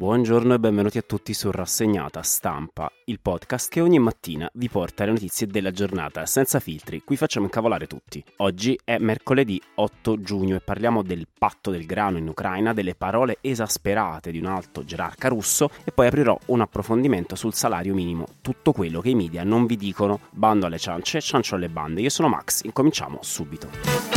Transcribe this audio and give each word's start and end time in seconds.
Buongiorno 0.00 0.54
e 0.54 0.58
benvenuti 0.58 0.96
a 0.96 1.02
tutti 1.02 1.34
su 1.34 1.50
Rassegnata 1.50 2.22
Stampa, 2.22 2.90
il 3.04 3.20
podcast 3.20 3.68
che 3.68 3.82
ogni 3.82 3.98
mattina 3.98 4.48
vi 4.54 4.70
porta 4.70 5.04
le 5.04 5.10
notizie 5.10 5.46
della 5.46 5.72
giornata 5.72 6.24
senza 6.24 6.58
filtri, 6.58 7.02
qui 7.04 7.16
facciamo 7.16 7.44
incavolare 7.44 7.86
tutti. 7.86 8.24
Oggi 8.36 8.80
è 8.82 8.96
mercoledì 8.96 9.60
8 9.74 10.22
giugno 10.22 10.56
e 10.56 10.60
parliamo 10.60 11.02
del 11.02 11.28
patto 11.38 11.70
del 11.70 11.84
grano 11.84 12.16
in 12.16 12.28
Ucraina, 12.28 12.72
delle 12.72 12.94
parole 12.94 13.36
esasperate 13.42 14.30
di 14.30 14.38
un 14.38 14.46
alto 14.46 14.84
gerarca 14.84 15.28
russo 15.28 15.68
e 15.84 15.92
poi 15.92 16.06
aprirò 16.06 16.38
un 16.46 16.62
approfondimento 16.62 17.34
sul 17.34 17.52
salario 17.52 17.92
minimo, 17.92 18.24
tutto 18.40 18.72
quello 18.72 19.02
che 19.02 19.10
i 19.10 19.14
media 19.14 19.44
non 19.44 19.66
vi 19.66 19.76
dicono, 19.76 20.20
bando 20.30 20.64
alle 20.64 20.78
ciance, 20.78 21.20
ciancio 21.20 21.56
alle 21.56 21.68
bande. 21.68 22.00
Io 22.00 22.08
sono 22.08 22.28
Max, 22.28 22.62
incominciamo 22.62 23.18
subito. 23.20 24.09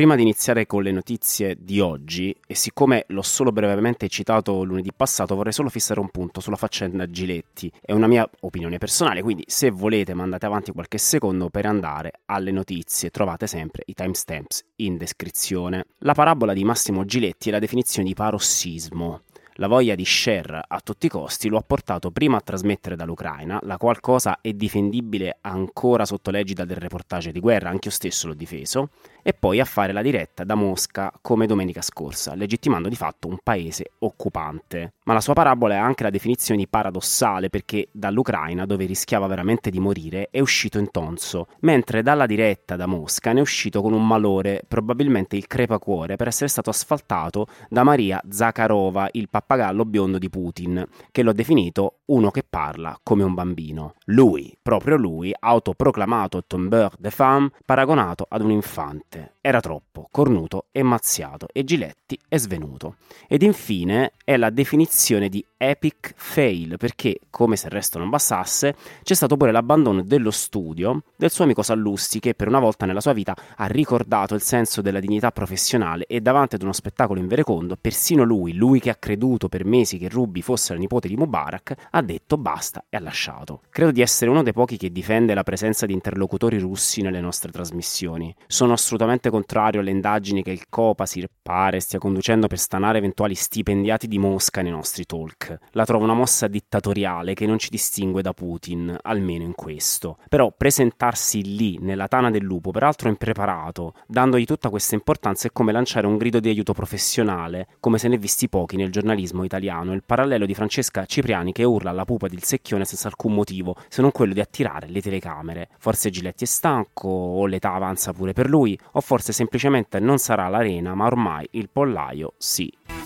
Prima 0.00 0.16
di 0.16 0.22
iniziare 0.22 0.64
con 0.64 0.82
le 0.82 0.92
notizie 0.92 1.58
di 1.60 1.78
oggi, 1.78 2.34
e 2.46 2.54
siccome 2.54 3.04
l'ho 3.08 3.20
solo 3.20 3.52
brevemente 3.52 4.08
citato 4.08 4.62
lunedì 4.62 4.94
passato, 4.96 5.34
vorrei 5.34 5.52
solo 5.52 5.68
fissare 5.68 6.00
un 6.00 6.08
punto 6.08 6.40
sulla 6.40 6.56
faccenda 6.56 7.04
Giletti. 7.10 7.70
È 7.78 7.92
una 7.92 8.06
mia 8.06 8.26
opinione 8.40 8.78
personale, 8.78 9.20
quindi 9.20 9.44
se 9.46 9.68
volete 9.68 10.14
mandate 10.14 10.46
avanti 10.46 10.72
qualche 10.72 10.96
secondo 10.96 11.50
per 11.50 11.66
andare 11.66 12.12
alle 12.24 12.50
notizie, 12.50 13.10
trovate 13.10 13.46
sempre 13.46 13.82
i 13.84 13.92
timestamps 13.92 14.64
in 14.76 14.96
descrizione. 14.96 15.84
La 15.98 16.14
parabola 16.14 16.54
di 16.54 16.64
Massimo 16.64 17.04
Giletti 17.04 17.50
è 17.50 17.52
la 17.52 17.58
definizione 17.58 18.08
di 18.08 18.14
parossismo. 18.14 19.24
La 19.60 19.66
voglia 19.66 19.94
di 19.94 20.06
share 20.06 20.62
a 20.66 20.80
tutti 20.80 21.04
i 21.04 21.10
costi 21.10 21.50
lo 21.50 21.58
ha 21.58 21.62
portato 21.62 22.10
prima 22.10 22.38
a 22.38 22.40
trasmettere 22.40 22.96
dall'Ucraina, 22.96 23.60
la 23.64 23.76
qual 23.76 24.00
cosa 24.00 24.38
è 24.40 24.54
difendibile 24.54 25.36
ancora 25.42 26.06
sotto 26.06 26.30
l'egida 26.30 26.64
del 26.64 26.78
reportage 26.78 27.30
di 27.30 27.40
guerra, 27.40 27.68
anche 27.68 27.88
io 27.88 27.94
stesso 27.94 28.26
l'ho 28.26 28.32
difeso, 28.32 28.88
e 29.22 29.34
poi 29.34 29.60
a 29.60 29.66
fare 29.66 29.92
la 29.92 30.00
diretta 30.00 30.44
da 30.44 30.54
Mosca 30.54 31.12
come 31.20 31.44
domenica 31.44 31.82
scorsa, 31.82 32.34
legittimando 32.34 32.88
di 32.88 32.96
fatto 32.96 33.28
un 33.28 33.36
paese 33.42 33.90
occupante. 33.98 34.94
Ma 35.10 35.16
la 35.16 35.22
sua 35.22 35.34
parabola 35.34 35.74
è 35.74 35.78
anche 35.78 36.04
la 36.04 36.10
definizione 36.10 36.68
paradossale 36.68 37.50
perché 37.50 37.88
dall'Ucraina, 37.90 38.64
dove 38.64 38.84
rischiava 38.84 39.26
veramente 39.26 39.68
di 39.68 39.80
morire, 39.80 40.28
è 40.30 40.38
uscito 40.38 40.78
in 40.78 40.92
tonso, 40.92 41.48
mentre 41.62 42.04
dalla 42.04 42.26
diretta 42.26 42.76
da 42.76 42.86
Mosca 42.86 43.32
ne 43.32 43.40
è 43.40 43.42
uscito 43.42 43.82
con 43.82 43.92
un 43.92 44.06
malore, 44.06 44.62
probabilmente 44.68 45.34
il 45.34 45.48
crepacuore, 45.48 46.14
per 46.14 46.28
essere 46.28 46.46
stato 46.46 46.70
asfaltato 46.70 47.48
da 47.68 47.82
Maria 47.82 48.22
Zakharova, 48.28 49.08
il 49.10 49.28
pappagallo 49.28 49.84
biondo 49.84 50.16
di 50.16 50.30
Putin, 50.30 50.86
che 51.10 51.24
l'ho 51.24 51.32
definito 51.32 52.02
uno 52.04 52.30
che 52.30 52.44
parla 52.48 52.96
come 53.02 53.24
un 53.24 53.34
bambino. 53.34 53.94
Lui, 54.04 54.56
proprio 54.62 54.94
lui, 54.94 55.34
autoproclamato 55.36 56.44
tombeur 56.46 56.94
de 56.96 57.10
femme, 57.10 57.50
paragonato 57.64 58.26
ad 58.28 58.42
un 58.42 58.52
infante. 58.52 59.34
Era 59.40 59.58
troppo, 59.58 60.06
cornuto 60.08 60.66
e 60.70 60.84
mazziato, 60.84 61.48
e 61.52 61.64
Giletti 61.64 62.16
è 62.28 62.36
svenuto. 62.36 62.94
Ed 63.26 63.42
infine 63.42 64.12
è 64.22 64.36
la 64.36 64.50
definizione 64.50 64.98
di 65.28 65.44
epic 65.56 66.12
fail, 66.14 66.76
perché, 66.76 67.20
come 67.30 67.56
se 67.56 67.66
il 67.66 67.72
resto 67.72 67.98
non 67.98 68.10
bastasse, 68.10 68.74
c'è 69.02 69.14
stato 69.14 69.36
pure 69.36 69.50
l'abbandono 69.50 70.02
dello 70.02 70.30
studio 70.30 71.02
del 71.16 71.30
suo 71.30 71.44
amico 71.44 71.62
Sallusti, 71.62 72.20
che 72.20 72.34
per 72.34 72.48
una 72.48 72.60
volta 72.60 72.86
nella 72.86 73.00
sua 73.00 73.14
vita 73.14 73.34
ha 73.56 73.66
ricordato 73.66 74.34
il 74.34 74.42
senso 74.42 74.82
della 74.82 75.00
dignità 75.00 75.32
professionale 75.32 76.04
e 76.06 76.20
davanti 76.20 76.54
ad 76.54 76.62
uno 76.62 76.72
spettacolo 76.72 77.18
inverecondo, 77.18 77.76
persino 77.80 78.24
lui, 78.24 78.52
lui 78.52 78.78
che 78.78 78.90
ha 78.90 78.94
creduto 78.94 79.48
per 79.48 79.64
mesi 79.64 79.96
che 79.96 80.08
Ruby 80.08 80.42
fosse 80.42 80.74
la 80.74 80.78
nipote 80.78 81.08
di 81.08 81.16
Mubarak, 81.16 81.88
ha 81.90 82.02
detto 82.02 82.36
basta 82.36 82.84
e 82.88 82.96
ha 82.96 83.00
lasciato. 83.00 83.62
Credo 83.70 83.90
di 83.90 84.02
essere 84.02 84.30
uno 84.30 84.42
dei 84.42 84.52
pochi 84.52 84.76
che 84.76 84.92
difende 84.92 85.34
la 85.34 85.42
presenza 85.42 85.86
di 85.86 85.94
interlocutori 85.94 86.58
russi 86.58 87.00
nelle 87.00 87.20
nostre 87.20 87.50
trasmissioni. 87.50 88.34
Sono 88.46 88.74
assolutamente 88.74 89.30
contrario 89.30 89.80
alle 89.80 89.90
indagini 89.90 90.42
che 90.42 90.50
il 90.50 90.68
Copasir 90.68 91.28
pare 91.42 91.80
stia 91.80 91.98
conducendo 91.98 92.46
per 92.46 92.58
stanare 92.58 92.98
eventuali 92.98 93.34
stipendiati 93.34 94.06
di 94.06 94.18
Mosca 94.18 94.62
nei 94.62 94.70
nostri 94.70 94.89
talk. 95.04 95.58
La 95.72 95.84
trovo 95.84 96.04
una 96.04 96.14
mossa 96.14 96.48
dittatoriale 96.48 97.34
che 97.34 97.46
non 97.46 97.58
ci 97.58 97.70
distingue 97.70 98.22
da 98.22 98.32
Putin, 98.32 98.96
almeno 99.02 99.44
in 99.44 99.54
questo. 99.54 100.18
Però 100.28 100.52
presentarsi 100.56 101.56
lì, 101.56 101.78
nella 101.80 102.08
tana 102.08 102.30
del 102.30 102.42
lupo, 102.42 102.70
peraltro 102.70 103.08
impreparato, 103.08 103.94
dandogli 104.06 104.44
tutta 104.44 104.70
questa 104.70 104.94
importanza 104.94 105.48
è 105.48 105.52
come 105.52 105.72
lanciare 105.72 106.06
un 106.06 106.16
grido 106.16 106.40
di 106.40 106.48
aiuto 106.48 106.72
professionale, 106.72 107.68
come 107.80 107.98
se 107.98 108.08
ne 108.08 108.18
visti 108.18 108.48
pochi 108.48 108.76
nel 108.76 108.90
giornalismo 108.90 109.44
italiano, 109.44 109.92
il 109.92 110.02
parallelo 110.04 110.46
di 110.46 110.54
Francesca 110.54 111.04
Cipriani 111.04 111.52
che 111.52 111.64
urla 111.64 111.90
alla 111.90 112.04
pupa 112.04 112.28
del 112.28 112.42
secchione 112.42 112.84
senza 112.84 113.08
alcun 113.08 113.34
motivo, 113.34 113.76
se 113.88 114.02
non 114.02 114.12
quello 114.12 114.32
di 114.32 114.40
attirare 114.40 114.88
le 114.88 115.00
telecamere. 115.00 115.68
Forse 115.78 116.10
Giletti 116.10 116.44
è 116.44 116.46
stanco, 116.46 117.08
o 117.08 117.46
l'età 117.46 117.74
avanza 117.74 118.12
pure 118.12 118.32
per 118.32 118.48
lui, 118.48 118.78
o 118.92 119.00
forse 119.00 119.32
semplicemente 119.32 120.00
non 120.00 120.18
sarà 120.18 120.48
l'arena, 120.48 120.94
ma 120.94 121.06
ormai 121.06 121.46
il 121.52 121.68
pollaio 121.70 122.34
sì. 122.36 122.99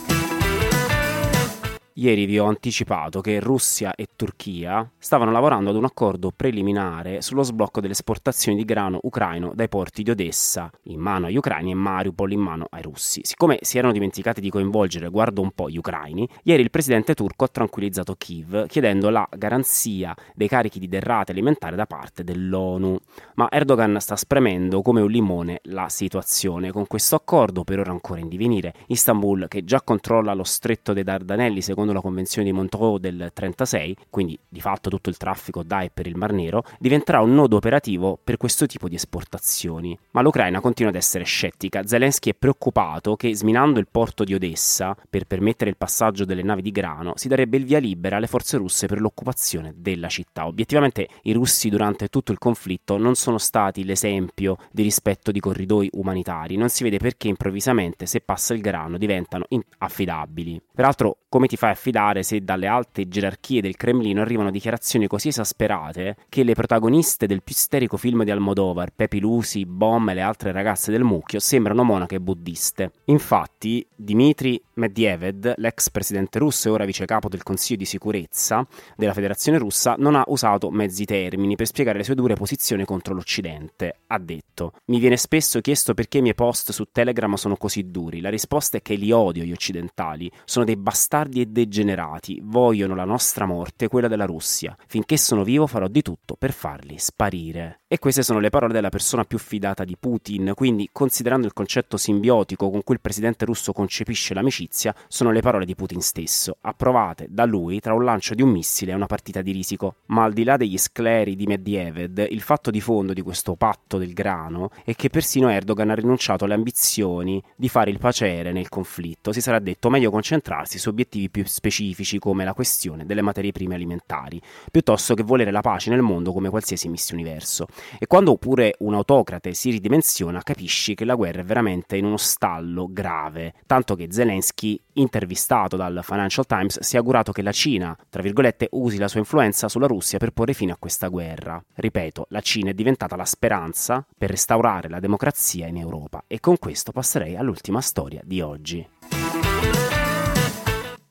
Ieri 1.96 2.26
vi 2.26 2.40
ho 2.40 2.46
anticipato 2.46 3.20
che 3.20 3.38
Russia 3.38 3.94
e 3.94 4.08
Turchia 4.16 4.90
stavano 4.98 5.30
lavorando 5.30 5.70
ad 5.70 5.76
un 5.76 5.84
accordo 5.84 6.32
preliminare 6.34 7.22
sullo 7.22 7.44
sblocco 7.44 7.80
delle 7.80 7.92
esportazioni 7.92 8.58
di 8.58 8.64
grano 8.64 8.98
ucraino 9.02 9.52
dai 9.54 9.68
porti 9.68 10.02
di 10.02 10.10
Odessa 10.10 10.68
in 10.86 10.98
mano 10.98 11.26
agli 11.26 11.36
ucraini 11.36 11.70
e 11.70 11.74
Mariupol 11.74 12.32
in 12.32 12.40
mano 12.40 12.66
ai 12.70 12.82
russi. 12.82 13.20
Siccome 13.22 13.58
si 13.60 13.78
erano 13.78 13.92
dimenticati 13.92 14.40
di 14.40 14.50
coinvolgere, 14.50 15.08
guardo 15.08 15.40
un 15.40 15.52
po', 15.52 15.70
gli 15.70 15.76
ucraini, 15.76 16.28
ieri 16.42 16.62
il 16.64 16.70
presidente 16.70 17.14
turco 17.14 17.44
ha 17.44 17.48
tranquillizzato 17.48 18.16
Kiev 18.18 18.66
chiedendo 18.66 19.08
la 19.08 19.28
garanzia 19.30 20.16
dei 20.34 20.48
carichi 20.48 20.80
di 20.80 20.88
derrate 20.88 21.30
alimentari 21.30 21.76
da 21.76 21.86
parte 21.86 22.24
dell'ONU. 22.24 22.98
Ma 23.34 23.46
Erdogan 23.48 24.00
sta 24.00 24.16
spremendo 24.16 24.82
come 24.82 25.00
un 25.00 25.10
limone 25.12 25.60
la 25.66 25.88
situazione. 25.88 26.72
Con 26.72 26.88
questo 26.88 27.14
accordo, 27.14 27.62
per 27.62 27.78
ora 27.78 27.92
ancora 27.92 28.18
in 28.18 28.26
divenire, 28.26 28.74
Istanbul, 28.88 29.46
che 29.46 29.62
già 29.62 29.80
controlla 29.80 30.34
lo 30.34 30.42
stretto 30.42 30.92
dei 30.92 31.04
Dardanelli 31.04 31.62
secondo 31.62 31.82
secondo 31.84 31.92
la 31.92 32.00
Convenzione 32.00 32.46
di 32.46 32.52
Montreux 32.54 32.98
del 32.98 33.30
36, 33.32 33.96
quindi 34.08 34.38
di 34.48 34.60
fatto 34.60 34.88
tutto 34.88 35.10
il 35.10 35.16
traffico 35.16 35.62
da 35.62 35.82
e 35.82 35.90
per 35.92 36.06
il 36.06 36.16
Mar 36.16 36.32
Nero, 36.32 36.64
diventerà 36.78 37.20
un 37.20 37.34
nodo 37.34 37.56
operativo 37.56 38.18
per 38.22 38.36
questo 38.38 38.66
tipo 38.66 38.88
di 38.88 38.94
esportazioni. 38.94 39.96
Ma 40.12 40.22
l'Ucraina 40.22 40.60
continua 40.60 40.90
ad 40.90 40.96
essere 40.96 41.24
scettica. 41.24 41.86
Zelensky 41.86 42.30
è 42.30 42.34
preoccupato 42.34 43.16
che 43.16 43.34
sminando 43.34 43.78
il 43.78 43.88
porto 43.90 44.24
di 44.24 44.34
Odessa 44.34 44.96
per 45.08 45.26
permettere 45.26 45.70
il 45.70 45.76
passaggio 45.76 46.24
delle 46.24 46.42
navi 46.42 46.62
di 46.62 46.70
grano 46.70 47.12
si 47.16 47.28
darebbe 47.28 47.58
il 47.58 47.64
via 47.64 47.78
libera 47.78 48.16
alle 48.16 48.26
forze 48.26 48.56
russe 48.56 48.86
per 48.86 49.00
l'occupazione 49.00 49.74
della 49.76 50.08
città. 50.08 50.46
Obiettivamente 50.46 51.08
i 51.22 51.32
russi 51.32 51.68
durante 51.68 52.08
tutto 52.08 52.32
il 52.32 52.38
conflitto 52.38 52.96
non 52.96 53.14
sono 53.14 53.38
stati 53.38 53.84
l'esempio 53.84 54.56
di 54.70 54.82
rispetto 54.82 55.30
di 55.30 55.40
corridoi 55.40 55.90
umanitari. 55.92 56.56
Non 56.56 56.70
si 56.70 56.82
vede 56.82 56.98
perché 56.98 57.28
improvvisamente 57.28 58.06
se 58.06 58.20
passa 58.20 58.54
il 58.54 58.60
grano 58.60 58.96
diventano 58.96 59.44
affidabili. 59.78 60.60
Peraltro 60.74 61.18
come 61.34 61.48
ti 61.48 61.56
fai 61.56 61.72
a 61.72 61.74
fidare 61.74 62.22
se 62.22 62.42
dalle 62.42 62.68
alte 62.68 63.08
gerarchie 63.08 63.60
del 63.60 63.74
Cremlino 63.74 64.20
arrivano 64.20 64.52
dichiarazioni 64.52 65.08
così 65.08 65.28
esasperate 65.28 66.14
che 66.28 66.44
le 66.44 66.54
protagoniste 66.54 67.26
del 67.26 67.42
più 67.42 67.56
isterico 67.56 67.96
film 67.96 68.22
di 68.22 68.30
Almodovar, 68.30 68.90
Pepi 68.94 69.18
Lusi, 69.18 69.66
Bomb 69.66 70.10
e 70.10 70.14
le 70.14 70.20
altre 70.20 70.52
ragazze 70.52 70.92
del 70.92 71.02
mucchio, 71.02 71.40
sembrano 71.40 71.82
monache 71.82 72.20
buddiste. 72.20 72.92
Infatti, 73.06 73.84
Dmitry 73.96 74.62
Medvedev, 74.74 75.54
l'ex 75.56 75.90
presidente 75.90 76.38
russo 76.38 76.68
e 76.68 76.70
ora 76.70 76.84
vice 76.84 77.04
capo 77.04 77.28
del 77.28 77.42
Consiglio 77.42 77.78
di 77.78 77.84
sicurezza 77.84 78.64
della 78.96 79.12
Federazione 79.12 79.58
russa, 79.58 79.96
non 79.98 80.14
ha 80.14 80.22
usato 80.28 80.70
mezzi 80.70 81.04
termini 81.04 81.56
per 81.56 81.66
spiegare 81.66 81.98
le 81.98 82.04
sue 82.04 82.14
dure 82.14 82.34
posizioni 82.34 82.84
contro 82.84 83.12
l'Occidente. 83.12 84.02
Ha 84.06 84.20
detto: 84.20 84.74
Mi 84.84 85.00
viene 85.00 85.16
spesso 85.16 85.60
chiesto 85.60 85.94
perché 85.94 86.18
i 86.18 86.22
miei 86.22 86.34
post 86.36 86.70
su 86.70 86.86
Telegram 86.92 87.34
sono 87.34 87.56
così 87.56 87.90
duri. 87.90 88.20
La 88.20 88.30
risposta 88.30 88.76
è 88.76 88.82
che 88.82 88.94
li 88.94 89.10
odio 89.10 89.42
gli 89.42 89.50
occidentali. 89.50 90.30
Sono 90.44 90.64
dei 90.64 90.76
bastardi 90.76 91.22
bastardi 91.24 91.40
e 91.40 91.46
degenerati, 91.46 92.40
vogliono 92.42 92.94
la 92.94 93.04
nostra 93.04 93.46
morte, 93.46 93.88
quella 93.88 94.08
della 94.08 94.26
Russia. 94.26 94.76
Finché 94.86 95.16
sono 95.16 95.42
vivo 95.42 95.66
farò 95.66 95.88
di 95.88 96.02
tutto 96.02 96.36
per 96.36 96.52
farli 96.52 96.98
sparire. 96.98 97.80
E 97.88 97.98
queste 97.98 98.22
sono 98.22 98.40
le 98.40 98.50
parole 98.50 98.72
della 98.72 98.88
persona 98.88 99.24
più 99.24 99.38
fidata 99.38 99.84
di 99.84 99.96
Putin, 99.98 100.52
quindi 100.54 100.88
considerando 100.92 101.46
il 101.46 101.52
concetto 101.52 101.96
simbiotico 101.96 102.70
con 102.70 102.82
cui 102.82 102.94
il 102.94 103.00
presidente 103.00 103.44
russo 103.44 103.72
concepisce 103.72 104.34
l'amicizia, 104.34 104.94
sono 105.08 105.30
le 105.30 105.40
parole 105.40 105.64
di 105.64 105.74
Putin 105.74 106.00
stesso, 106.00 106.56
approvate 106.60 107.26
da 107.30 107.44
lui 107.44 107.80
tra 107.80 107.94
un 107.94 108.04
lancio 108.04 108.34
di 108.34 108.42
un 108.42 108.50
missile 108.50 108.92
e 108.92 108.94
una 108.94 109.06
partita 109.06 109.42
di 109.42 109.52
risico. 109.52 109.96
Ma 110.06 110.24
al 110.24 110.32
di 110.32 110.44
là 110.44 110.56
degli 110.56 110.76
scleri 110.76 111.36
di 111.36 111.46
Medvedev, 111.46 112.26
il 112.30 112.40
fatto 112.40 112.70
di 112.70 112.80
fondo 112.80 113.12
di 113.12 113.22
questo 113.22 113.54
patto 113.54 113.96
del 113.98 114.12
grano 114.12 114.70
è 114.84 114.94
che 114.94 115.08
persino 115.08 115.48
Erdogan 115.48 115.90
ha 115.90 115.94
rinunciato 115.94 116.44
alle 116.44 116.54
ambizioni 116.54 117.42
di 117.54 117.68
fare 117.68 117.90
il 117.90 117.98
pacere 117.98 118.52
nel 118.52 118.68
conflitto. 118.68 119.32
Si 119.32 119.40
sarà 119.40 119.60
detto 119.60 119.88
meglio 119.88 120.10
concentrarsi 120.10 120.78
su 120.78 120.88
obiettivi 120.88 121.13
più 121.30 121.44
specifici 121.46 122.18
come 122.18 122.44
la 122.44 122.54
questione 122.54 123.06
delle 123.06 123.22
materie 123.22 123.52
prime 123.52 123.74
alimentari, 123.74 124.40
piuttosto 124.70 125.14
che 125.14 125.22
volere 125.22 125.50
la 125.50 125.60
pace 125.60 125.90
nel 125.90 126.02
mondo 126.02 126.32
come 126.32 126.50
qualsiasi 126.50 126.88
miss 126.88 127.10
universo. 127.10 127.66
E 127.98 128.06
quando 128.06 128.36
pure 128.36 128.74
un 128.80 128.94
autocrate 128.94 129.54
si 129.54 129.70
ridimensiona, 129.70 130.42
capisci 130.42 130.94
che 130.94 131.04
la 131.04 131.14
guerra 131.14 131.40
è 131.40 131.44
veramente 131.44 131.96
in 131.96 132.04
uno 132.04 132.16
stallo 132.16 132.88
grave, 132.90 133.54
tanto 133.66 133.94
che 133.94 134.08
Zelensky, 134.10 134.80
intervistato 134.94 135.76
dal 135.76 136.00
Financial 136.02 136.46
Times, 136.46 136.80
si 136.80 136.96
è 136.96 136.98
augurato 136.98 137.32
che 137.32 137.42
la 137.42 137.52
Cina, 137.52 137.96
tra 138.10 138.22
virgolette, 138.22 138.68
usi 138.72 138.98
la 138.98 139.08
sua 139.08 139.20
influenza 139.20 139.68
sulla 139.68 139.86
Russia 139.86 140.18
per 140.18 140.30
porre 140.30 140.52
fine 140.52 140.72
a 140.72 140.76
questa 140.78 141.08
guerra. 141.08 141.62
Ripeto, 141.74 142.26
la 142.28 142.40
Cina 142.40 142.70
è 142.70 142.74
diventata 142.74 143.16
la 143.16 143.24
speranza 143.24 144.06
per 144.16 144.30
restaurare 144.30 144.88
la 144.88 145.00
democrazia 145.00 145.66
in 145.66 145.76
Europa 145.76 146.24
e 146.26 146.40
con 146.40 146.58
questo 146.58 146.92
passerei 146.92 147.36
all'ultima 147.36 147.80
storia 147.80 148.20
di 148.24 148.40
oggi. 148.40 148.86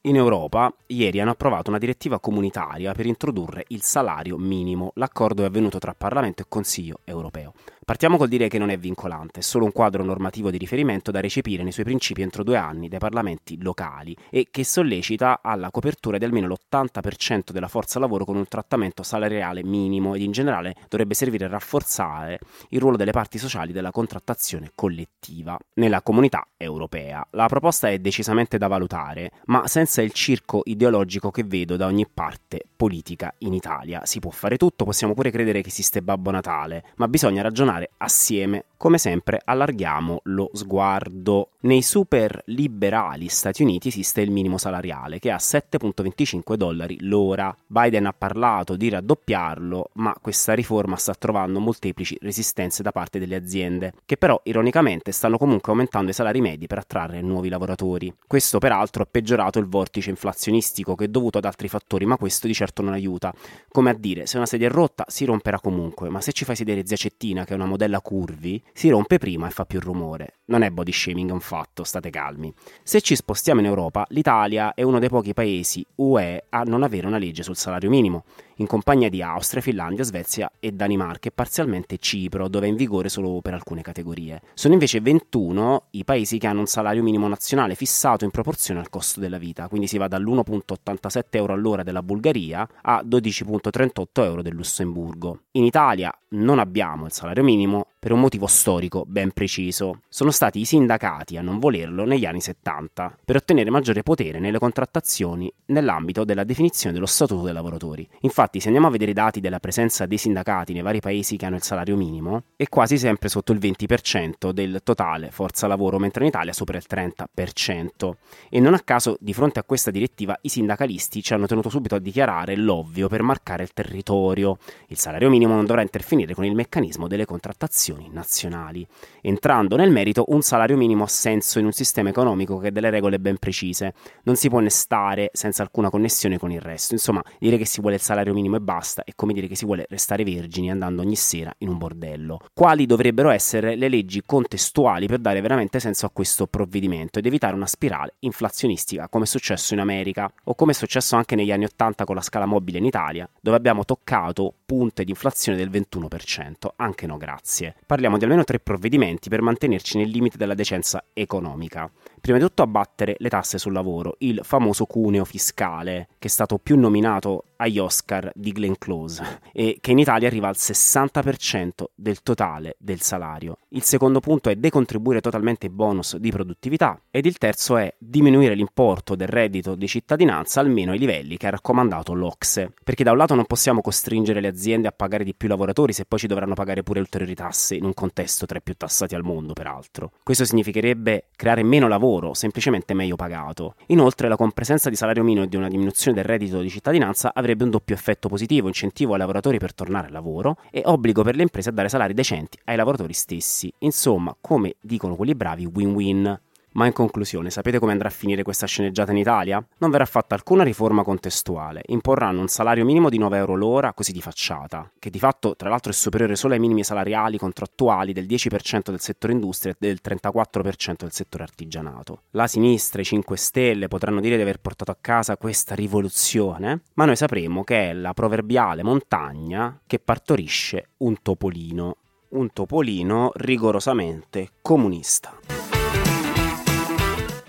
In 0.05 0.17
Europa, 0.17 0.73
ieri 0.87 1.21
hanno 1.21 1.31
approvato 1.31 1.69
una 1.69 1.79
direttiva 1.79 2.19
comunitaria 2.19 2.91
per 2.91 3.05
introdurre 3.05 3.63
il 3.69 3.83
salario 3.83 4.37
minimo. 4.37 4.91
L'accordo 4.95 5.43
è 5.43 5.45
avvenuto 5.45 5.79
tra 5.79 5.93
Parlamento 5.93 6.41
e 6.41 6.45
Consiglio 6.49 6.99
europeo. 7.05 7.53
Partiamo 7.85 8.15
col 8.15 8.29
dire 8.29 8.47
che 8.47 8.57
non 8.57 8.69
è 8.69 8.77
vincolante, 8.77 9.41
è 9.41 9.43
solo 9.43 9.65
un 9.65 9.73
quadro 9.73 10.05
normativo 10.05 10.49
di 10.49 10.57
riferimento 10.57 11.11
da 11.11 11.19
recepire 11.19 11.63
nei 11.63 11.73
suoi 11.73 11.83
principi 11.83 12.21
entro 12.21 12.41
due 12.41 12.55
anni 12.55 12.87
dai 12.87 12.97
parlamenti 12.97 13.61
locali 13.61 14.15
e 14.29 14.47
che 14.51 14.63
sollecita 14.63 15.41
alla 15.43 15.69
copertura 15.69 16.17
di 16.17 16.23
almeno 16.23 16.47
l'80% 16.47 17.51
della 17.51 17.67
forza 17.67 17.99
lavoro 17.99 18.23
con 18.23 18.37
un 18.37 18.47
trattamento 18.47 19.03
salariale 19.03 19.65
minimo 19.65 20.15
ed 20.15 20.21
in 20.21 20.31
generale 20.31 20.75
dovrebbe 20.87 21.13
servire 21.13 21.43
a 21.43 21.49
rafforzare 21.49 22.39
il 22.69 22.79
ruolo 22.79 22.95
delle 22.95 23.11
parti 23.11 23.37
sociali 23.37 23.73
della 23.73 23.91
contrattazione 23.91 24.71
collettiva 24.73 25.59
nella 25.73 26.01
comunità 26.01 26.47
europea. 26.55 27.27
La 27.31 27.47
proposta 27.47 27.89
è 27.89 27.99
decisamente 27.99 28.57
da 28.57 28.67
valutare, 28.67 29.31
ma 29.47 29.67
senza 29.67 30.01
il 30.01 30.13
circo 30.13 30.61
ideologico 30.63 31.31
che 31.31 31.43
vedo 31.43 31.75
da 31.75 31.87
ogni 31.87 32.07
parte 32.07 32.61
politica 32.77 33.33
in 33.39 33.53
Italia. 33.53 34.05
Si 34.05 34.21
può 34.21 34.31
fare 34.31 34.55
tutto, 34.55 34.85
possiamo 34.85 35.13
pure 35.13 35.31
credere 35.31 35.61
che 35.61 35.67
esiste 35.67 36.01
Babbo 36.01 36.31
Natale, 36.31 36.85
ma 36.95 37.09
bisogna 37.09 37.41
ragionare 37.41 37.71
ragionare 37.73 37.89
assieme. 37.97 38.65
Come 38.83 38.97
sempre 38.97 39.41
allarghiamo 39.43 40.21
lo 40.23 40.49
sguardo. 40.51 41.51
Nei 41.61 41.81
super 41.81 42.41
liberali 42.47 43.29
Stati 43.29 43.63
Uniti 43.63 43.87
esiste 43.87 44.19
il 44.19 44.29
minimo 44.29 44.57
salariale 44.57 45.19
che 45.19 45.29
è 45.29 45.31
a 45.31 45.37
7,25 45.37 46.55
dollari 46.55 46.97
l'ora. 46.99 47.55
Biden 47.65 48.07
ha 48.07 48.13
parlato 48.13 48.75
di 48.75 48.89
raddoppiarlo, 48.89 49.91
ma 49.93 50.13
questa 50.19 50.51
riforma 50.53 50.97
sta 50.97 51.13
trovando 51.13 51.61
molteplici 51.61 52.17
resistenze 52.19 52.83
da 52.83 52.91
parte 52.91 53.19
delle 53.19 53.37
aziende, 53.37 53.93
che 54.05 54.17
però 54.17 54.37
ironicamente 54.43 55.13
stanno 55.13 55.37
comunque 55.37 55.71
aumentando 55.71 56.11
i 56.11 56.13
salari 56.13 56.41
medi 56.41 56.67
per 56.67 56.79
attrarre 56.79 57.21
nuovi 57.21 57.47
lavoratori. 57.47 58.13
Questo 58.27 58.59
peraltro 58.59 59.03
ha 59.03 59.07
peggiorato 59.09 59.59
il 59.59 59.67
vortice 59.67 60.09
inflazionistico 60.09 60.95
che 60.95 61.05
è 61.05 61.07
dovuto 61.07 61.37
ad 61.37 61.45
altri 61.45 61.69
fattori, 61.69 62.05
ma 62.05 62.17
questo 62.17 62.47
di 62.47 62.53
certo 62.53 62.81
non 62.81 62.91
aiuta. 62.91 63.33
Come 63.69 63.91
a 63.91 63.93
dire, 63.93 64.25
se 64.25 64.35
una 64.35 64.45
sedia 64.45 64.67
è 64.67 64.71
rotta 64.71 65.05
si 65.07 65.23
romperà 65.23 65.61
comunque, 65.61 66.09
ma 66.09 66.19
se 66.19 66.33
ci 66.33 66.43
fai 66.43 66.57
sedere 66.57 66.85
zia 66.85 66.97
Cettina, 66.97 67.45
che 67.45 67.53
è 67.53 67.55
una 67.55 67.62
modella 67.65 68.01
curvi, 68.01 68.61
si 68.73 68.89
rompe 68.89 69.17
prima 69.17 69.47
e 69.47 69.51
fa 69.51 69.65
più 69.65 69.79
rumore. 69.79 70.39
Non 70.45 70.61
è 70.61 70.69
body 70.69 70.91
shaming, 70.91 71.31
un 71.31 71.39
fatto, 71.39 71.83
state 71.83 72.09
calmi. 72.09 72.53
Se 72.83 73.01
ci 73.01 73.15
spostiamo 73.15 73.59
in 73.59 73.65
Europa, 73.65 74.05
l'Italia 74.09 74.73
è 74.73 74.83
uno 74.83 74.99
dei 74.99 75.09
pochi 75.09 75.33
paesi 75.33 75.85
UE 75.95 76.45
a 76.49 76.63
non 76.63 76.83
avere 76.83 77.07
una 77.07 77.17
legge 77.17 77.43
sul 77.43 77.55
salario 77.55 77.89
minimo 77.89 78.25
in 78.57 78.67
compagnia 78.67 79.09
di 79.09 79.21
Austria, 79.21 79.61
Finlandia, 79.61 80.03
Svezia 80.03 80.51
e 80.59 80.71
Danimarca 80.71 81.29
e 81.29 81.31
parzialmente 81.31 81.97
Cipro, 81.97 82.47
dove 82.47 82.65
è 82.65 82.69
in 82.69 82.75
vigore 82.75 83.09
solo 83.09 83.41
per 83.41 83.53
alcune 83.53 83.81
categorie. 83.81 84.41
Sono 84.53 84.73
invece 84.73 85.01
21 85.01 85.87
i 85.91 86.03
paesi 86.03 86.37
che 86.37 86.47
hanno 86.47 86.59
un 86.59 86.67
salario 86.67 87.03
minimo 87.03 87.27
nazionale 87.27 87.75
fissato 87.75 88.25
in 88.25 88.31
proporzione 88.31 88.79
al 88.79 88.89
costo 88.89 89.19
della 89.19 89.37
vita, 89.37 89.67
quindi 89.67 89.87
si 89.87 89.97
va 89.97 90.07
dall'1.87 90.07 91.21
euro 91.31 91.53
all'ora 91.53 91.83
della 91.83 92.03
Bulgaria 92.03 92.67
a 92.81 93.03
12.38 93.05 94.05
euro 94.23 94.41
del 94.41 94.53
Lussemburgo. 94.53 95.41
In 95.51 95.63
Italia 95.63 96.13
non 96.29 96.59
abbiamo 96.59 97.05
il 97.05 97.11
salario 97.11 97.43
minimo 97.43 97.87
per 98.03 98.11
un 98.11 98.19
motivo 98.19 98.47
storico 98.47 99.05
ben 99.07 99.31
preciso. 99.31 100.01
Sono 100.09 100.29
stati 100.29 100.59
i 100.59 100.65
sindacati 100.65 101.37
a 101.37 101.41
non 101.41 101.57
volerlo 101.57 102.03
negli 102.03 102.25
anni 102.25 102.41
70 102.41 103.19
per 103.23 103.37
ottenere 103.37 103.69
maggiore 103.69 104.03
potere 104.03 104.39
nelle 104.39 104.59
contrattazioni 104.59 105.49
nell'ambito 105.67 106.25
della 106.25 106.43
definizione 106.43 106.93
dello 106.93 107.05
statuto 107.05 107.43
dei 107.43 107.53
lavoratori. 107.53 108.05
Infatti, 108.23 108.59
se 108.59 108.65
andiamo 108.67 108.87
a 108.87 108.91
vedere 108.91 109.11
i 109.11 109.13
dati 109.13 109.39
della 109.39 109.61
presenza 109.61 110.05
dei 110.05 110.17
sindacati 110.17 110.73
nei 110.73 110.81
vari 110.81 110.99
paesi 110.99 111.37
che 111.37 111.45
hanno 111.45 111.55
il 111.55 111.61
salario 111.61 111.95
minimo, 111.95 112.43
è 112.57 112.67
quasi 112.67 112.97
sempre 112.97 113.29
sotto 113.29 113.53
il 113.53 113.59
20% 113.59 114.51
del 114.51 114.81
totale 114.83 115.31
forza 115.31 115.67
lavoro, 115.67 115.97
mentre 115.97 116.23
in 116.23 116.27
Italia 116.27 116.51
sopra 116.51 116.75
il 116.75 116.83
30%. 116.85 118.11
E 118.49 118.59
non 118.59 118.73
a 118.73 118.81
caso, 118.81 119.15
di 119.21 119.33
fronte 119.33 119.59
a 119.59 119.63
questa 119.63 119.91
direttiva, 119.91 120.37
i 120.41 120.49
sindacalisti 120.49 121.23
ci 121.23 121.33
hanno 121.33 121.45
tenuto 121.45 121.69
subito 121.69 121.95
a 121.95 121.99
dichiarare 121.99 122.57
l'ovvio 122.57 123.07
per 123.07 123.21
marcare 123.21 123.63
il 123.63 123.71
territorio. 123.71 124.57
Il 124.87 124.97
salario 124.97 125.29
minimo 125.29 125.55
non 125.55 125.65
dovrà 125.65 125.81
interferire 125.81 126.33
con 126.33 126.43
il 126.43 126.53
meccanismo 126.53 127.07
delle 127.07 127.23
contrattazioni 127.23 127.91
istituzioni 127.93 128.09
nazionali. 128.11 128.85
Entrando 129.21 129.75
nel 129.75 129.91
merito, 129.91 130.25
un 130.27 130.41
salario 130.41 130.77
minimo 130.77 131.03
ha 131.03 131.07
senso 131.07 131.59
in 131.59 131.65
un 131.65 131.71
sistema 131.71 132.09
economico 132.09 132.57
che 132.57 132.67
ha 132.67 132.71
delle 132.71 132.89
regole 132.89 133.19
ben 133.19 133.37
precise. 133.37 133.93
Non 134.23 134.35
si 134.35 134.49
può 134.49 134.59
ne 134.59 134.69
stare 134.69 135.29
senza 135.33 135.63
alcuna 135.63 135.89
connessione 135.89 136.37
con 136.37 136.51
il 136.51 136.61
resto. 136.61 136.93
Insomma, 136.93 137.23
dire 137.39 137.57
che 137.57 137.65
si 137.65 137.81
vuole 137.81 137.95
il 137.95 138.01
salario 138.01 138.33
minimo 138.33 138.55
e 138.55 138.61
basta 138.61 139.03
è 139.03 139.11
come 139.15 139.33
dire 139.33 139.47
che 139.47 139.55
si 139.55 139.65
vuole 139.65 139.85
restare 139.89 140.23
vergini 140.23 140.71
andando 140.71 141.01
ogni 141.01 141.15
sera 141.15 141.53
in 141.59 141.69
un 141.69 141.77
bordello. 141.77 142.39
Quali 142.53 142.85
dovrebbero 142.85 143.29
essere 143.29 143.75
le 143.75 143.87
leggi 143.87 144.23
contestuali 144.25 145.07
per 145.07 145.19
dare 145.19 145.41
veramente 145.41 145.79
senso 145.79 146.05
a 146.05 146.11
questo 146.11 146.47
provvedimento 146.47 147.19
ed 147.19 147.25
evitare 147.25 147.55
una 147.55 147.67
spirale 147.67 148.15
inflazionistica 148.19 149.07
come 149.07 149.25
è 149.25 149.27
successo 149.27 149.73
in 149.73 149.79
America 149.79 150.31
o 150.45 150.55
come 150.55 150.71
è 150.71 150.75
successo 150.75 151.15
anche 151.15 151.35
negli 151.35 151.51
anni 151.51 151.65
80 151.65 152.05
con 152.05 152.15
la 152.15 152.21
scala 152.21 152.45
mobile 152.45 152.77
in 152.77 152.85
Italia, 152.85 153.29
dove 153.39 153.57
abbiamo 153.57 153.85
toccato 153.85 154.53
punte 154.65 155.03
di 155.03 155.11
inflazione 155.11 155.57
del 155.57 155.69
21%. 155.69 156.67
Anche 156.75 157.05
no, 157.05 157.17
grazie 157.17 157.75
parliamo 157.85 158.17
di 158.17 158.23
almeno 158.23 158.43
tre 158.43 158.59
provvedimenti 158.59 159.29
per 159.29 159.41
mantenerci 159.41 159.97
nel 159.97 160.09
limite 160.09 160.37
della 160.37 160.53
decenza 160.53 161.05
economica. 161.13 161.89
Prima 162.23 162.37
di 162.37 162.45
tutto 162.45 162.61
abbattere 162.61 163.17
le 163.17 163.27
tasse 163.27 163.57
sul 163.57 163.73
lavoro, 163.73 164.15
il 164.19 164.39
famoso 164.43 164.85
cuneo 164.85 165.25
fiscale, 165.25 166.07
che 166.17 166.29
è 166.29 166.31
stato 166.31 166.57
più 166.57 166.79
nominato 166.79 167.47
agli 167.57 167.79
Oscar 167.79 168.31
di 168.33 168.53
Glenn 168.53 168.75
Close, 168.79 169.41
e 169.51 169.79
che 169.81 169.91
in 169.91 169.99
Italia 169.99 170.29
arriva 170.29 170.47
al 170.47 170.55
60% 170.57 171.83
del 171.93 172.21
totale 172.21 172.77
del 172.79 173.01
salario. 173.01 173.57
Il 173.69 173.83
secondo 173.83 174.21
punto 174.21 174.49
è 174.49 174.55
decontribuire 174.55 175.19
totalmente 175.19 175.65
i 175.65 175.69
bonus 175.69 176.15
di 176.15 176.31
produttività 176.31 176.97
ed 177.11 177.25
il 177.25 177.37
terzo 177.37 177.75
è 177.75 177.93
diminuire 177.97 178.55
l'importo 178.55 179.15
del 179.15 179.27
reddito 179.27 179.75
di 179.75 179.87
cittadinanza 179.87 180.61
almeno 180.61 180.93
ai 180.93 180.99
livelli 180.99 181.35
che 181.35 181.47
ha 181.47 181.51
raccomandato 181.51 182.13
l'Ocse, 182.13 182.71
perché 182.85 183.03
da 183.03 183.11
un 183.11 183.17
lato 183.17 183.35
non 183.35 183.45
possiamo 183.45 183.81
costringere 183.81 184.39
le 184.39 184.47
aziende 184.47 184.87
a 184.87 184.93
pagare 184.93 185.25
di 185.25 185.35
più 185.35 185.49
lavoratori 185.49 185.91
se 185.91 186.05
poi 186.05 186.19
ci 186.19 186.27
dovranno 186.27 186.53
pagare 186.53 186.83
pure 186.83 187.01
ulteriori 187.01 187.35
tasse 187.35 187.75
in 187.75 187.83
un 187.83 187.93
contesto 187.93 188.45
tra 188.45 188.59
i 188.59 188.61
più 188.61 188.75
tassati 188.75 189.13
al 189.13 189.23
mondo, 189.23 189.51
peraltro. 189.51 190.11
Questo 190.23 190.45
significherebbe 190.45 191.25
creare 191.35 191.63
meno 191.63 191.89
lavoro 191.89 192.11
lavoro, 192.13 192.33
semplicemente 192.33 192.93
meglio 192.93 193.15
pagato. 193.15 193.75
Inoltre 193.87 194.27
la 194.27 194.35
compresenza 194.35 194.89
di 194.89 194.95
salario 194.95 195.23
minimo 195.23 195.45
e 195.45 195.47
di 195.47 195.55
una 195.55 195.67
diminuzione 195.67 196.15
del 196.15 196.25
reddito 196.25 196.61
di 196.61 196.69
cittadinanza 196.69 197.31
avrebbe 197.33 197.63
un 197.63 197.71
doppio 197.71 197.95
effetto 197.95 198.27
positivo, 198.27 198.67
incentivo 198.67 199.13
ai 199.13 199.19
lavoratori 199.19 199.57
per 199.57 199.73
tornare 199.73 200.07
al 200.07 200.13
lavoro 200.13 200.57
e 200.71 200.81
obbligo 200.85 201.23
per 201.23 201.35
le 201.35 201.43
imprese 201.43 201.69
a 201.69 201.71
dare 201.71 201.89
salari 201.89 202.13
decenti 202.13 202.57
ai 202.65 202.75
lavoratori 202.75 203.13
stessi. 203.13 203.73
Insomma, 203.79 204.35
come 204.39 204.75
dicono 204.81 205.15
quelli 205.15 205.35
bravi, 205.35 205.65
win-win. 205.65 206.39
Ma 206.73 206.87
in 206.87 206.93
conclusione, 206.93 207.49
sapete 207.49 207.77
come 207.77 207.91
andrà 207.91 208.07
a 208.07 208.11
finire 208.11 208.41
questa 208.41 208.65
sceneggiata 208.65 209.11
in 209.11 209.17
Italia? 209.17 209.63
Non 209.77 209.91
verrà 209.91 210.05
fatta 210.05 210.33
alcuna 210.33 210.63
riforma 210.63 211.03
contestuale, 211.03 211.81
imporranno 211.87 212.41
un 212.41 212.47
salario 212.47 212.83
minimo 212.83 213.09
di 213.09 213.19
9 213.19 213.37
euro 213.37 213.55
l'ora, 213.55 213.93
così 213.93 214.11
di 214.11 214.21
facciata, 214.21 214.89
che 214.97 215.11
di 215.11 215.19
fatto 215.19 215.55
tra 215.55 215.69
l'altro 215.69 215.91
è 215.91 215.93
superiore 215.93 216.35
solo 216.35 216.53
ai 216.53 216.59
minimi 216.59 216.83
salariali 216.83 217.37
contrattuali 217.37 218.11
del 218.11 218.25
10% 218.25 218.89
del 218.89 218.99
settore 218.99 219.33
industria 219.33 219.73
e 219.73 219.75
del 219.77 219.99
34% 220.03 220.95
del 220.97 221.11
settore 221.11 221.43
artigianato. 221.43 222.23
La 222.31 222.47
sinistra, 222.47 223.01
i 223.01 223.05
5 223.05 223.37
Stelle 223.37 223.87
potranno 223.87 224.19
dire 224.19 224.35
di 224.35 224.41
aver 224.41 224.59
portato 224.59 224.89
a 224.89 224.97
casa 224.99 225.37
questa 225.37 225.75
rivoluzione, 225.75 226.81
ma 226.95 227.05
noi 227.05 227.15
sapremo 227.15 227.63
che 227.63 227.91
è 227.91 227.93
la 227.93 228.13
proverbiale 228.13 228.81
montagna 228.81 229.79
che 229.85 229.99
partorisce 229.99 230.89
un 230.97 231.21
topolino, 231.21 231.97
un 232.29 232.51
topolino 232.51 233.31
rigorosamente 233.35 234.49
comunista. 234.61 235.72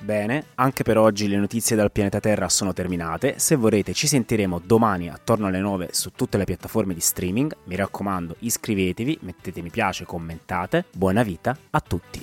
Bene, 0.05 0.49
anche 0.57 0.83
per 0.83 0.99
oggi 0.99 1.29
le 1.29 1.39
notizie 1.39 1.75
dal 1.77 1.91
pianeta 1.91 2.21
Terra 2.21 2.51
sono 2.51 2.75
terminate. 2.75 3.39
Se 3.39 3.57
vorrete 3.57 3.95
ci 3.95 4.07
sentiremo 4.07 4.61
domani 4.63 5.09
attorno 5.09 5.47
alle 5.47 5.61
9 5.61 5.89
su 5.93 6.11
tutte 6.11 6.37
le 6.37 6.45
piattaforme 6.45 6.93
di 6.93 7.01
streaming. 7.01 7.57
Mi 7.65 7.75
raccomando, 7.75 8.37
iscrivetevi, 8.41 9.21
mettete 9.23 9.63
mi 9.63 9.71
piace, 9.71 10.05
commentate. 10.05 10.85
Buona 10.95 11.23
vita 11.23 11.57
a 11.71 11.81
tutti. 11.81 12.23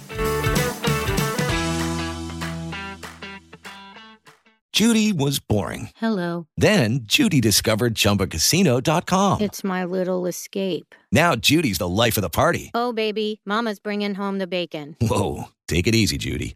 Judy 4.70 5.12
was 5.12 5.40
boring. 5.40 5.90
Hello. 6.00 6.46
Then 6.56 7.00
Judy 7.04 7.40
discovered 7.40 7.96
ChumbaCasino.com. 7.96 9.42
It's 9.42 9.64
my 9.64 9.84
little 9.84 10.28
escape. 10.28 10.94
Now 11.12 11.36
Judy's 11.36 11.80
the 11.80 11.90
life 11.90 12.16
of 12.16 12.22
the 12.22 12.30
party. 12.30 12.70
Oh, 12.74 12.94
baby, 12.94 13.42
Mama's 13.44 13.80
bringing 13.80 14.16
home 14.16 14.38
the 14.38 14.48
bacon. 14.48 14.96
Whoa, 15.02 15.50
take 15.68 15.88
it 15.88 15.96
easy, 15.96 16.18
Judy. 16.18 16.56